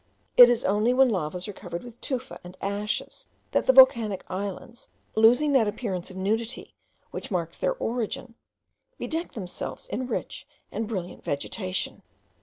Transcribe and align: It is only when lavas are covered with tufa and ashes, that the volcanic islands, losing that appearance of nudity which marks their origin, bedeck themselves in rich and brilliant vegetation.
It 0.35 0.49
is 0.49 0.65
only 0.65 0.95
when 0.95 1.09
lavas 1.09 1.47
are 1.47 1.53
covered 1.53 1.83
with 1.83 2.01
tufa 2.01 2.39
and 2.43 2.57
ashes, 2.59 3.27
that 3.51 3.67
the 3.67 3.71
volcanic 3.71 4.23
islands, 4.29 4.87
losing 5.13 5.53
that 5.53 5.67
appearance 5.67 6.09
of 6.09 6.17
nudity 6.17 6.73
which 7.11 7.29
marks 7.29 7.59
their 7.59 7.75
origin, 7.75 8.33
bedeck 8.97 9.33
themselves 9.33 9.87
in 9.89 10.07
rich 10.07 10.47
and 10.71 10.87
brilliant 10.87 11.23
vegetation. 11.23 12.01